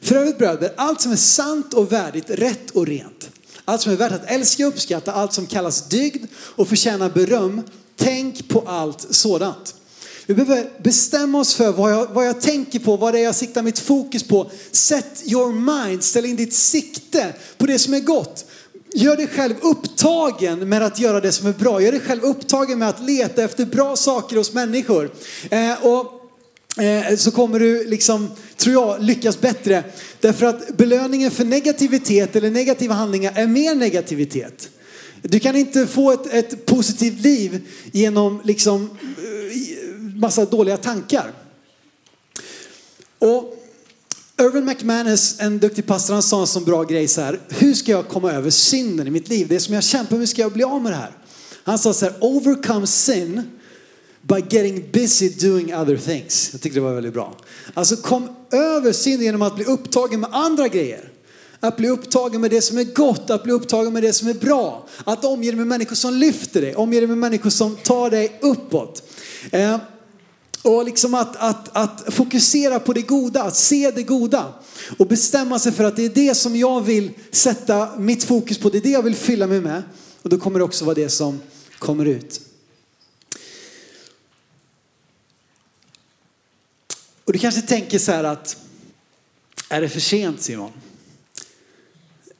[0.00, 3.30] För övrigt bröder, allt som är sant och värdigt, rätt och rent.
[3.64, 7.62] Allt som är värt att älska och uppskatta, allt som kallas dygd och förtjänar beröm.
[7.96, 9.74] Tänk på allt sådant.
[10.26, 13.34] Vi behöver bestämma oss för vad jag, vad jag tänker på, vad det är jag
[13.34, 14.50] siktar mitt fokus på.
[14.70, 18.44] Set your mind, ställ in ditt sikte på det som är gott.
[18.98, 21.82] Gör dig själv upptagen med att göra det som är bra.
[21.82, 25.10] Gör dig själv upptagen med att leta efter bra saker hos människor.
[25.50, 29.84] Eh, och eh, så kommer du liksom, tror jag, lyckas bättre.
[30.20, 34.68] Därför att belöningen för negativitet eller negativa handlingar är mer negativitet.
[35.22, 37.60] Du kan inte få ett, ett positivt liv
[37.92, 41.32] genom liksom eh, massa dåliga tankar.
[43.18, 43.55] Och
[44.40, 47.40] Irvin McManus, en duktig pastor, han sa en sån bra grej så här.
[47.48, 49.46] Hur ska jag komma över synden i mitt liv?
[49.48, 51.10] Det som jag kämpar med, hur ska jag bli av med det här?
[51.64, 53.42] Han sa så här, overcome sin
[54.22, 56.48] by getting busy doing other things.
[56.52, 57.36] Jag tyckte det var väldigt bra.
[57.74, 61.10] Alltså kom över synden genom att bli upptagen med andra grejer.
[61.60, 64.34] Att bli upptagen med det som är gott, att bli upptagen med det som är
[64.34, 64.88] bra.
[65.04, 68.38] Att omge dig med människor som lyfter dig, omge dig med människor som tar dig
[68.42, 69.02] uppåt.
[69.50, 69.78] Eh,
[70.62, 74.54] och liksom att, att, att fokusera på det goda, att se det goda.
[74.98, 78.68] Och bestämma sig för att det är det som jag vill sätta mitt fokus på,
[78.68, 79.82] det är det jag vill fylla mig med.
[80.22, 81.40] Och då kommer det också vara det som
[81.78, 82.40] kommer ut.
[87.24, 88.56] Och du kanske tänker så här att,
[89.68, 90.72] är det för sent Simon?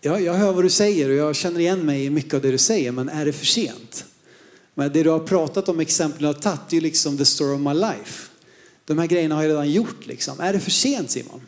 [0.01, 2.51] Ja, jag hör vad du säger och jag känner igen mig i mycket av det
[2.51, 4.05] du säger, men är det för sent?
[4.79, 7.55] Men det du har pratat om, exemplen du har tagit, det är liksom the story
[7.55, 8.29] of my life.
[8.85, 10.41] De här grejerna har jag redan gjort liksom.
[10.41, 11.41] Är det för sent Simon?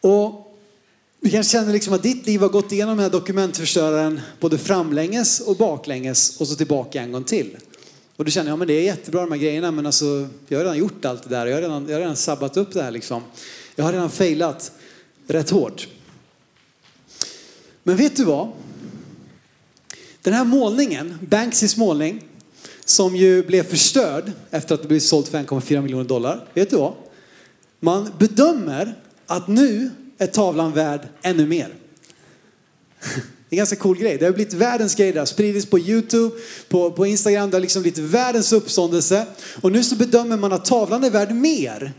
[0.00, 0.56] Och
[1.20, 5.40] du kanske känner liksom att ditt liv har gått igenom den här dokumentförstöraren både framlänges
[5.40, 7.56] och baklänges och så tillbaka en gång till.
[8.16, 10.64] Och du känner ja men det är jättebra de här grejerna, men alltså, jag har
[10.64, 11.46] redan gjort allt det där.
[11.46, 13.22] Jag har redan, jag har redan sabbat upp det här liksom.
[13.76, 14.72] Jag har redan failat
[15.26, 15.88] rätt hårt.
[17.82, 18.52] Men vet du vad?
[20.24, 22.24] Den här målningen, Banksys målning,
[22.84, 26.48] som ju blev förstörd efter att det blev sålt för 1,4 miljoner dollar.
[26.54, 26.92] Vet du vad?
[27.80, 28.94] Man bedömer
[29.26, 31.68] att nu är tavlan värd ännu mer.
[33.48, 34.18] Det är en ganska cool grej.
[34.18, 35.12] Det har blivit världens grej.
[35.12, 36.36] Det har spridits på YouTube,
[36.68, 37.50] på, på Instagram.
[37.50, 39.26] Det har liksom blivit världens uppståndelse.
[39.62, 41.92] Och nu så bedömer man att tavlan är värd mer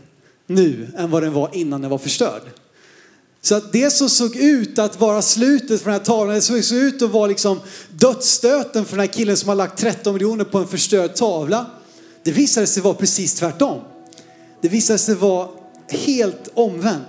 [0.46, 2.42] nu än vad den var innan den var förstörd.
[3.46, 6.78] Så att det som såg ut att vara slutet för den här tavlan, det såg
[6.78, 10.58] ut att vara liksom dödsstöten för den här killen som har lagt 13 miljoner på
[10.58, 11.66] en förstörd tavla.
[12.22, 13.80] Det visade sig vara precis tvärtom.
[14.60, 15.48] Det visade sig vara
[15.88, 17.06] helt omvänt.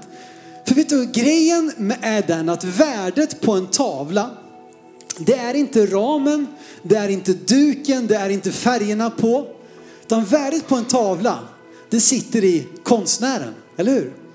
[0.67, 4.29] För vet du, grejen är den att värdet på en tavla,
[5.17, 6.47] det är inte ramen,
[6.83, 9.47] det är inte duken, det är inte färgerna på.
[10.05, 11.39] Utan värdet på en tavla,
[11.89, 14.26] det sitter i konstnären, eller hur?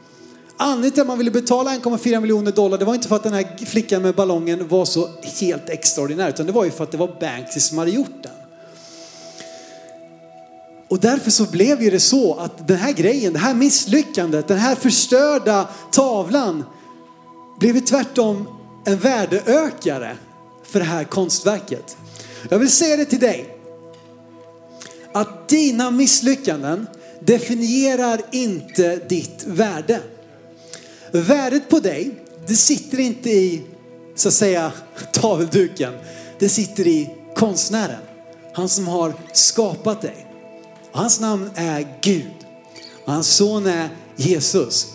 [0.56, 3.32] Anledningen till att man ville betala 1,4 miljoner dollar, det var inte för att den
[3.32, 5.08] här flickan med ballongen var så
[5.40, 8.32] helt extraordinär, utan det var ju för att det var Banksy som hade gjort den.
[10.88, 14.58] Och därför så blev ju det så att den här grejen, det här misslyckandet, den
[14.58, 16.64] här förstörda tavlan
[17.60, 18.48] blev tvärtom
[18.86, 20.16] en värdeökare
[20.64, 21.96] för det här konstverket.
[22.48, 23.58] Jag vill säga det till dig.
[25.12, 26.86] Att dina misslyckanden
[27.20, 30.00] definierar inte ditt värde.
[31.12, 32.10] Värdet på dig,
[32.46, 33.62] det sitter inte i
[34.14, 34.72] så att säga
[35.12, 35.92] tavelduken.
[36.38, 38.00] Det sitter i konstnären.
[38.52, 40.26] Han som har skapat dig.
[40.92, 42.32] Hans namn är Gud.
[43.04, 44.86] Hans son är Jesus.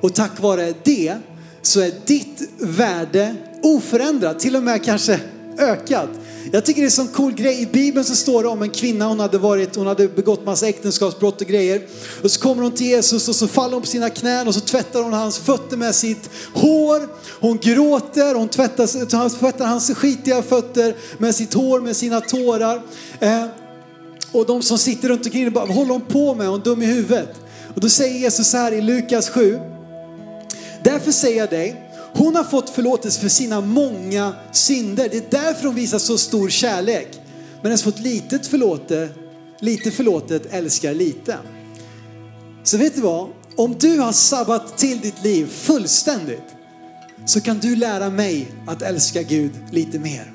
[0.00, 1.16] Och tack vare det
[1.62, 5.20] så är ditt värde oförändrat, till och med kanske
[5.58, 6.10] ökat.
[6.52, 7.62] Jag tycker det är en sån cool grej.
[7.62, 10.68] I Bibeln så står det om en kvinna, hon hade, varit, hon hade begått massa
[10.68, 11.82] äktenskapsbrott och grejer.
[12.22, 14.60] Och så kommer hon till Jesus och så faller hon på sina knän och så
[14.60, 17.08] tvättar hon hans fötter med sitt hår.
[17.40, 22.82] Hon gråter, hon tvättar, tvättar hans skitiga fötter med sitt hår, med sina tårar.
[23.20, 23.44] Eh,
[24.32, 26.48] och de som sitter runt omkring bara, vad håller hon på med?
[26.48, 27.34] Hon är dum i huvudet.
[27.74, 29.58] Och då säger Jesus så här i Lukas 7.
[30.84, 31.85] Därför säger jag dig,
[32.16, 35.08] hon har fått förlåtelse för sina många synder.
[35.10, 37.08] Det är därför hon visar så stor kärlek.
[37.62, 39.12] Men ens fått litet förlåtet,
[39.60, 41.38] lite förlåtet älskar lite.
[42.64, 43.28] Så vet du vad?
[43.56, 46.54] Om du har sabbat till ditt liv fullständigt
[47.26, 50.32] så kan du lära mig att älska Gud lite mer.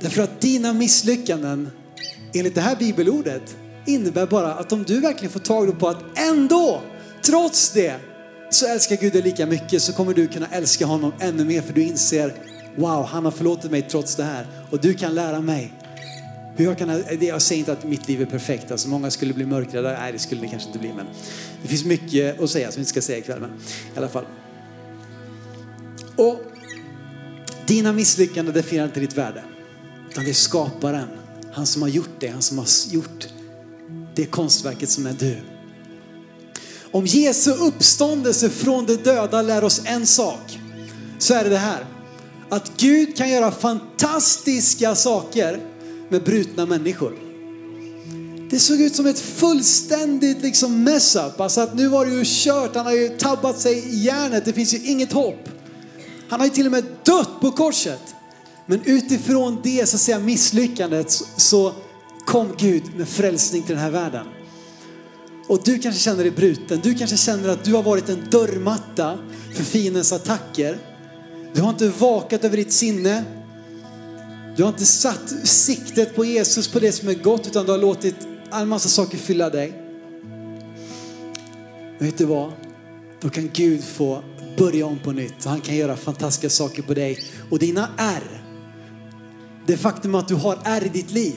[0.00, 1.70] Därför att dina misslyckanden
[2.34, 6.80] enligt det här bibelordet innebär bara att om du verkligen får tag på att ändå,
[7.22, 8.00] trots det,
[8.56, 11.72] så älskar Gud dig lika mycket så kommer du kunna älska honom ännu mer för
[11.72, 12.34] du inser
[12.76, 15.72] wow, han har förlåtit mig trots det här och du kan lära mig.
[16.56, 19.46] Hur jag, kan, jag säger inte att mitt liv är perfekt, alltså många skulle bli
[19.46, 21.06] mörkrädda, nej det skulle det kanske inte bli men
[21.62, 23.50] det finns mycket att säga som vi inte ska säga ikväll men
[23.94, 24.24] i alla fall.
[26.16, 26.40] Och
[27.66, 29.44] dina misslyckanden definierar inte ditt värde
[30.10, 31.08] utan det är skaparen
[31.52, 33.28] han som har gjort det, han som har gjort
[34.14, 35.55] det konstverket som är du.
[36.96, 40.58] Om Jesu uppståndelse från de döda lär oss en sak,
[41.18, 41.86] så är det det här.
[42.48, 45.60] Att Gud kan göra fantastiska saker
[46.08, 47.18] med brutna människor.
[48.50, 51.40] Det såg ut som ett fullständigt liksom mess up.
[51.40, 54.52] Alltså att nu var det ju kört, han har ju tabbat sig i järnet, det
[54.52, 55.48] finns ju inget hopp.
[56.28, 58.02] Han har ju till och med dött på korset.
[58.66, 61.72] Men utifrån det så säga misslyckandet så
[62.26, 64.26] kom Gud med frälsning till den här världen.
[65.46, 66.80] Och du kanske känner dig bruten.
[66.82, 69.18] Du kanske känner att du har varit en dörrmatta
[69.54, 70.78] för fiendens attacker.
[71.54, 73.24] Du har inte vakat över ditt sinne.
[74.56, 77.78] Du har inte satt siktet på Jesus, på det som är gott, utan du har
[77.78, 78.16] låtit
[78.52, 79.82] en massa saker fylla dig.
[81.98, 82.52] Men Vet du vad?
[83.20, 84.22] Då kan Gud få
[84.58, 87.18] börja om på nytt och han kan göra fantastiska saker på dig.
[87.50, 88.42] Och dina ärr
[89.66, 91.36] det faktum att du har ärr i ditt liv,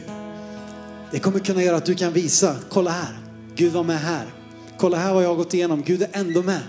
[1.11, 3.17] det kommer kunna göra att du kan visa, kolla här,
[3.59, 4.25] Gud var med här.
[4.77, 6.61] Kolla här vad jag har gått igenom, Gud är ändå med.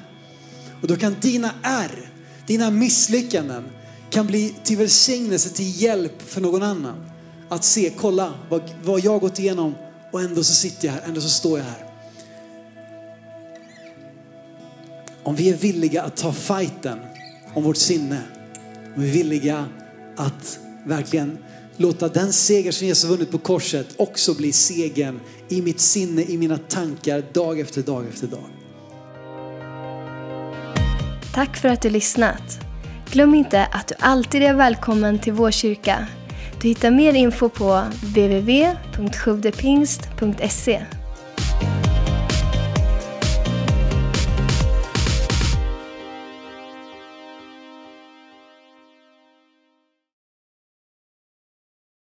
[0.83, 2.11] Och då kan dina är,
[2.47, 3.65] dina misslyckanden
[4.11, 7.11] kan bli till välsignelse, till hjälp för någon annan.
[7.49, 9.75] Att se, kolla vad, vad jag har gått igenom
[10.13, 11.87] och ändå så sitter jag här, ändå så står jag här.
[15.23, 16.99] Om vi är villiga att ta fighten
[17.55, 18.23] om vårt sinne,
[18.97, 19.65] om vi är villiga
[20.17, 21.39] att verkligen
[21.81, 26.39] låta den seger som Jesus vunnit på korset också bli segern i mitt sinne, i
[26.39, 28.45] mina tankar dag efter dag efter dag.
[31.35, 32.61] Tack för att du lyssnat.
[33.11, 36.07] Glöm inte att du alltid är välkommen till vår kyrka.
[36.63, 41.00] Du hittar mer info på www.sjuvdepingst.se